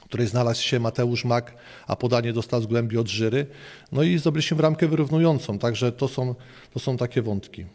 której 0.05 0.27
znalazł 0.27 0.63
się 0.63 0.81
Mateusz 0.81 1.25
Mak, 1.25 1.55
a 1.87 1.97
podanie 1.97 2.33
dostał 2.33 2.63
z 2.63 2.67
głębi 2.67 2.99
od 2.99 3.09
Żyry. 3.09 3.47
No 3.93 4.03
i 4.03 4.19
zdobyliśmy 4.19 4.57
bramkę 4.57 4.89
wyrównującą, 4.89 5.59
także 5.59 5.93
to 5.93 6.09
są, 6.09 6.35
to 6.75 6.81
są 6.81 6.97
takie 6.97 7.23
wątki. 7.23 7.67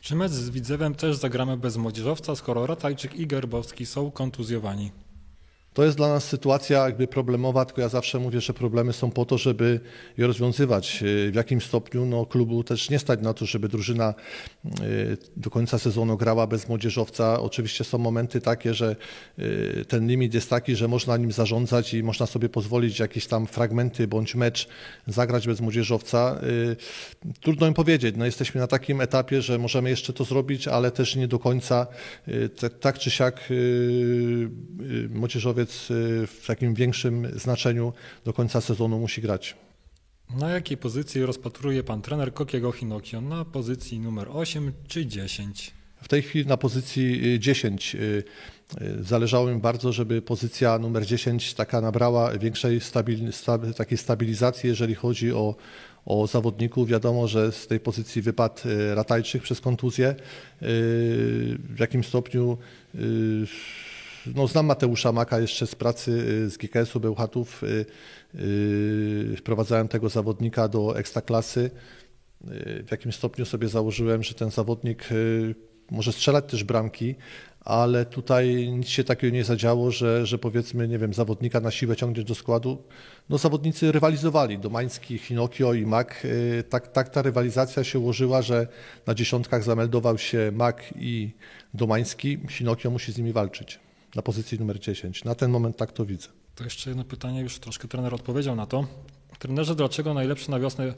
Czy 0.00 0.16
mecz 0.16 0.32
z 0.32 0.50
Widzewem 0.50 0.94
też 0.94 1.16
zagramy 1.16 1.56
bez 1.56 1.76
młodzieżowca, 1.76 2.36
skoro 2.36 2.66
Ratajczyk 2.66 3.14
i 3.14 3.26
Gerbowski 3.26 3.86
są 3.86 4.10
kontuzjowani? 4.10 4.92
To 5.74 5.84
jest 5.84 5.96
dla 5.96 6.08
nas 6.08 6.24
sytuacja 6.24 6.84
jakby 6.84 7.06
problemowa, 7.06 7.64
tylko 7.64 7.80
ja 7.80 7.88
zawsze 7.88 8.18
mówię, 8.18 8.40
że 8.40 8.54
problemy 8.54 8.92
są 8.92 9.10
po 9.10 9.24
to, 9.24 9.38
żeby 9.38 9.80
je 10.18 10.26
rozwiązywać. 10.26 11.04
W 11.30 11.34
jakim 11.34 11.60
stopniu 11.60 12.06
no, 12.06 12.26
klubu 12.26 12.64
też 12.64 12.90
nie 12.90 12.98
stać 12.98 13.20
na 13.22 13.34
to, 13.34 13.46
żeby 13.46 13.68
drużyna 13.68 14.14
y, 14.64 15.16
do 15.36 15.50
końca 15.50 15.78
sezonu 15.78 16.16
grała 16.16 16.46
bez 16.46 16.68
młodzieżowca. 16.68 17.40
Oczywiście 17.40 17.84
są 17.84 17.98
momenty 17.98 18.40
takie, 18.40 18.74
że 18.74 18.96
y, 19.38 19.84
ten 19.88 20.08
limit 20.08 20.34
jest 20.34 20.50
taki, 20.50 20.76
że 20.76 20.88
można 20.88 21.16
nim 21.16 21.32
zarządzać 21.32 21.94
i 21.94 22.02
można 22.02 22.26
sobie 22.26 22.48
pozwolić 22.48 22.98
jakieś 22.98 23.26
tam 23.26 23.46
fragmenty 23.46 24.08
bądź 24.08 24.34
mecz 24.34 24.68
zagrać 25.06 25.46
bez 25.46 25.60
młodzieżowca. 25.60 26.40
Y, 26.42 26.76
trudno 27.40 27.66
im 27.66 27.74
powiedzieć. 27.74 28.14
No, 28.18 28.24
jesteśmy 28.24 28.60
na 28.60 28.66
takim 28.66 29.00
etapie, 29.00 29.42
że 29.42 29.58
możemy 29.58 29.90
jeszcze 29.90 30.12
to 30.12 30.24
zrobić, 30.24 30.68
ale 30.68 30.90
też 30.90 31.16
nie 31.16 31.28
do 31.28 31.38
końca 31.38 31.86
tak 32.80 32.98
czy 32.98 33.10
siak 33.10 33.48
młodzieżowiec 35.10 35.59
Y, 35.90 36.26
w 36.26 36.46
takim 36.46 36.74
większym 36.74 37.38
znaczeniu 37.38 37.92
do 38.24 38.32
końca 38.32 38.60
sezonu 38.60 38.98
musi 38.98 39.22
grać. 39.22 39.56
Na 40.40 40.50
jakiej 40.50 40.76
pozycji 40.76 41.22
rozpatruje 41.22 41.82
pan 41.82 42.02
trener 42.02 42.34
Kokiego 42.34 42.72
Hinokio? 42.72 43.20
Na 43.20 43.44
pozycji 43.44 44.00
numer 44.00 44.28
8 44.32 44.72
czy 44.88 45.06
10? 45.06 45.74
W 46.02 46.08
tej 46.08 46.22
chwili 46.22 46.46
na 46.46 46.56
pozycji 46.56 47.38
10. 47.40 47.94
Y, 47.94 48.24
y, 48.82 49.04
zależało 49.04 49.46
mi 49.46 49.60
bardzo, 49.60 49.92
żeby 49.92 50.22
pozycja 50.22 50.78
numer 50.78 51.06
10 51.06 51.54
taka 51.54 51.80
nabrała 51.80 52.38
większej 52.38 52.80
stabil, 52.80 53.18
takiej 53.76 53.98
stabilizacji, 53.98 54.68
jeżeli 54.68 54.94
chodzi 54.94 55.32
o, 55.32 55.54
o 56.06 56.26
zawodników. 56.26 56.88
Wiadomo, 56.88 57.28
że 57.28 57.52
z 57.52 57.66
tej 57.66 57.80
pozycji 57.80 58.22
wypadł 58.22 58.60
Ratajczyk 58.94 59.42
przez 59.42 59.60
kontuzję. 59.60 60.14
W 60.60 61.76
jakim 61.78 62.04
stopniu 62.04 62.58
no, 64.26 64.46
znam 64.46 64.66
Mateusza 64.66 65.12
Maka 65.12 65.40
jeszcze 65.40 65.66
z 65.66 65.74
pracy 65.74 66.10
y, 66.10 66.50
z 66.50 66.56
GKS-u 66.56 67.00
Bełchatów. 67.00 67.62
Yy, 68.34 69.36
wprowadzałem 69.36 69.88
tego 69.88 70.08
zawodnika 70.08 70.68
do 70.68 70.98
ekstraklasy. 70.98 71.70
W 72.86 72.90
jakim 72.90 73.12
stopniu 73.12 73.44
sobie 73.44 73.68
założyłem, 73.68 74.22
że 74.22 74.34
ten 74.34 74.50
zawodnik 74.50 75.08
może 75.90 76.12
strzelać 76.12 76.44
też 76.50 76.64
bramki, 76.64 77.14
ale 77.60 78.04
tutaj 78.06 78.68
nic 78.72 78.88
się 78.88 79.04
takiego 79.04 79.34
nie 79.34 79.44
zadziało, 79.44 79.90
że, 79.90 80.26
że 80.26 80.38
powiedzmy, 80.38 80.88
nie 80.88 80.98
wiem, 80.98 81.14
zawodnika 81.14 81.60
na 81.60 81.70
siłę 81.70 81.96
ciągniesz 81.96 82.24
do 82.24 82.34
składu. 82.34 82.82
No 83.28 83.38
zawodnicy 83.38 83.92
rywalizowali, 83.92 84.58
Domański, 84.58 85.18
Hinokio 85.18 85.74
i 85.74 85.86
Mak. 85.86 86.26
Tak, 86.68 86.88
tak 86.88 87.08
ta 87.08 87.22
rywalizacja 87.22 87.84
się 87.84 87.98
ułożyła, 87.98 88.42
że 88.42 88.66
na 89.06 89.14
dziesiątkach 89.14 89.62
zameldował 89.62 90.18
się 90.18 90.50
Mak 90.54 90.84
i 90.96 91.30
Domański. 91.74 92.38
Hinokio 92.48 92.90
musi 92.90 93.12
z 93.12 93.18
nimi 93.18 93.32
walczyć 93.32 93.89
na 94.14 94.22
pozycji 94.22 94.58
numer 94.58 94.80
10. 94.80 95.24
Na 95.24 95.34
ten 95.34 95.50
moment 95.50 95.76
tak 95.76 95.92
to 95.92 96.06
widzę. 96.06 96.28
To 96.54 96.64
jeszcze 96.64 96.90
jedno 96.90 97.04
pytanie, 97.04 97.40
już 97.40 97.58
troszkę 97.58 97.88
trener 97.88 98.14
odpowiedział 98.14 98.56
na 98.56 98.66
to. 98.66 98.86
Trenerze, 99.38 99.74
dlaczego 99.74 100.14
najlepszy 100.14 100.50
na 100.50 100.60
wiosnę 100.60 100.94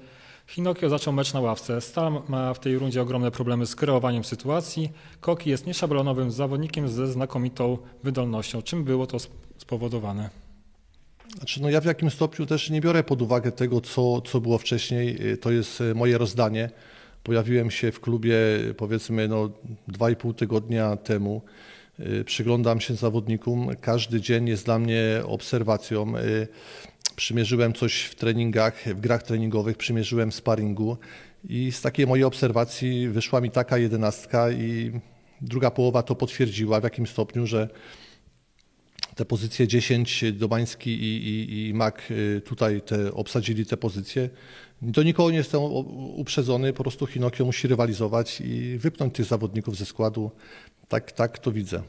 Hinokio 0.46 0.88
zaczął 0.88 1.12
mecz 1.12 1.32
na 1.32 1.40
ławce. 1.40 1.80
Stal 1.80 2.22
ma 2.28 2.54
w 2.54 2.60
tej 2.60 2.78
rundzie 2.78 3.02
ogromne 3.02 3.30
problemy 3.30 3.66
z 3.66 3.76
kreowaniem 3.76 4.24
sytuacji. 4.24 4.92
Koki 5.20 5.50
jest 5.50 5.66
nieszablonowym 5.66 6.30
zawodnikiem 6.30 6.88
ze 6.88 7.06
znakomitą 7.06 7.78
wydolnością. 8.04 8.62
Czym 8.62 8.84
było 8.84 9.06
to 9.06 9.18
spowodowane? 9.58 10.30
Znaczy, 11.36 11.62
no 11.62 11.70
ja 11.70 11.80
w 11.80 11.84
jakim 11.84 12.10
stopniu 12.10 12.46
też 12.46 12.70
nie 12.70 12.80
biorę 12.80 13.04
pod 13.04 13.22
uwagę 13.22 13.52
tego, 13.52 13.80
co, 13.80 14.20
co 14.20 14.40
było 14.40 14.58
wcześniej. 14.58 15.18
To 15.40 15.50
jest 15.50 15.80
e, 15.80 15.94
moje 15.94 16.18
rozdanie. 16.18 16.70
Pojawiłem 17.22 17.70
się 17.70 17.92
w 17.92 18.00
klubie 18.00 18.34
powiedzmy 18.76 19.28
no, 19.28 19.50
2,5 19.88 20.34
tygodnia 20.34 20.96
temu. 20.96 21.42
Y, 22.00 22.24
przyglądam 22.24 22.80
się 22.80 22.94
zawodnikom. 22.94 23.70
Każdy 23.80 24.20
dzień 24.20 24.48
jest 24.48 24.64
dla 24.64 24.78
mnie 24.78 25.22
obserwacją. 25.26 26.18
Y, 26.18 26.48
przymierzyłem 27.16 27.72
coś 27.72 28.02
w 28.02 28.14
treningach, 28.14 28.84
w 28.86 29.00
grach 29.00 29.22
treningowych, 29.22 29.76
przymierzyłem 29.76 30.32
sparingu 30.32 30.96
i 31.48 31.72
z 31.72 31.80
takiej 31.80 32.06
mojej 32.06 32.24
obserwacji 32.24 33.08
wyszła 33.08 33.40
mi 33.40 33.50
taka 33.50 33.78
jedenastka 33.78 34.50
i 34.50 34.92
druga 35.40 35.70
połowa 35.70 36.02
to 36.02 36.14
potwierdziła 36.14 36.80
w 36.80 36.84
jakim 36.84 37.06
stopniu, 37.06 37.46
że 37.46 37.68
te 39.14 39.24
pozycje 39.24 39.68
10, 39.68 40.24
Domański 40.32 40.90
i, 40.90 41.28
i, 41.28 41.68
i 41.68 41.74
Mak 41.74 42.10
y, 42.10 42.42
tutaj 42.44 42.80
te, 42.80 43.14
obsadzili 43.14 43.66
te 43.66 43.76
pozycje. 43.76 44.30
Do 44.82 45.02
nikogo 45.02 45.30
nie 45.30 45.36
jestem 45.36 45.60
uprzedzony, 46.16 46.72
po 46.72 46.82
prostu 46.82 47.06
Hinokio 47.06 47.44
musi 47.44 47.68
rywalizować 47.68 48.40
i 48.40 48.78
wypnąć 48.78 49.14
tych 49.14 49.26
zawodników 49.26 49.76
ze 49.76 49.86
składu. 49.86 50.30
Tak, 50.88 51.12
tak 51.12 51.38
to 51.38 51.52
widzę. 51.52 51.82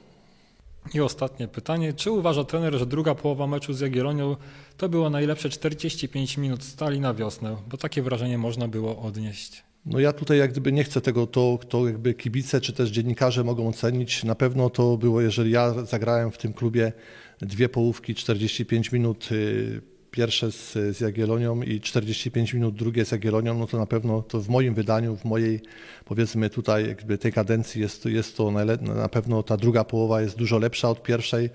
I 0.93 1.01
ostatnie 1.01 1.47
pytanie. 1.47 1.93
Czy 1.93 2.11
uważa 2.11 2.43
trener, 2.43 2.77
że 2.77 2.85
druga 2.85 3.15
połowa 3.15 3.47
meczu 3.47 3.73
z 3.73 3.79
Jagiellonią 3.79 4.35
to 4.77 4.89
było 4.89 5.09
najlepsze 5.09 5.49
45 5.49 6.37
minut 6.37 6.63
stali 6.63 6.99
na 6.99 7.13
wiosnę? 7.13 7.57
Bo 7.67 7.77
takie 7.77 8.01
wrażenie 8.01 8.37
można 8.37 8.67
było 8.67 9.01
odnieść. 9.01 9.63
No 9.85 9.99
ja 9.99 10.13
tutaj 10.13 10.37
jak 10.37 10.51
gdyby 10.51 10.71
nie 10.71 10.83
chcę 10.83 11.01
tego, 11.01 11.27
to, 11.27 11.59
to 11.69 11.87
jakby 11.87 12.13
kibice 12.13 12.61
czy 12.61 12.73
też 12.73 12.89
dziennikarze 12.89 13.43
mogą 13.43 13.67
ocenić. 13.67 14.23
Na 14.23 14.35
pewno 14.35 14.69
to 14.69 14.97
było, 14.97 15.21
jeżeli 15.21 15.51
ja 15.51 15.85
zagrałem 15.85 16.31
w 16.31 16.37
tym 16.37 16.53
klubie 16.53 16.93
dwie 17.41 17.69
połówki, 17.69 18.15
45 18.15 18.91
minut, 18.91 19.29
y, 19.31 19.81
pierwsze 20.13 20.51
z, 20.51 20.73
z 20.73 20.99
Jagiellonią 20.99 21.61
i 21.61 21.81
45 21.81 22.53
minut 22.53 22.75
drugie 22.75 23.05
z 23.05 23.11
Jagiellonią, 23.11 23.57
no 23.57 23.67
to 23.67 23.77
na 23.77 23.85
pewno 23.85 24.21
to 24.21 24.41
w 24.41 24.49
moim 24.49 24.73
wydaniu, 24.73 25.17
w 25.17 25.25
mojej 25.25 25.61
powiedzmy 26.05 26.49
tutaj 26.49 26.87
jakby 26.87 27.17
tej 27.17 27.33
kadencji 27.33 27.81
jest, 27.81 28.05
jest 28.05 28.37
to 28.37 28.51
na 28.81 29.09
pewno 29.09 29.43
ta 29.43 29.57
druga 29.57 29.83
połowa 29.83 30.21
jest 30.21 30.37
dużo 30.37 30.57
lepsza 30.59 30.89
od 30.89 31.03
pierwszej. 31.03 31.49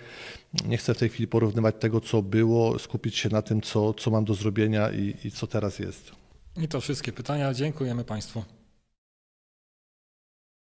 Nie 0.67 0.77
chcę 0.77 0.95
w 0.95 0.99
tej 0.99 1.09
chwili 1.09 1.29
porównywać 1.29 1.75
tego, 1.79 2.01
co 2.01 2.23
było, 2.23 2.79
skupić 2.79 3.17
się 3.17 3.29
na 3.29 3.43
tym, 3.43 3.61
co, 3.61 3.95
co 3.95 4.11
mam 4.11 4.25
do 4.25 4.35
zrobienia 4.35 4.91
i, 4.91 5.17
i 5.25 5.31
co 5.31 5.47
teraz 5.47 5.79
jest. 5.79 6.13
I 6.57 6.69
to 6.69 6.81
wszystkie 6.81 7.13
pytania. 7.13 7.55
Dziękujemy 7.55 8.05
Państwu. 8.05 8.58